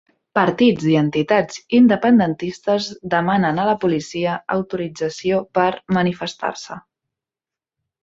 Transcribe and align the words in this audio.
Partits 0.37 0.85
i 0.93 0.95
entitats 1.01 1.59
independentistes 1.79 2.89
demanen 3.15 3.61
a 3.61 3.67
la 3.69 3.77
policia 3.85 4.41
autorització 4.57 5.45
per 5.61 5.71
manifestar-se 6.01 6.85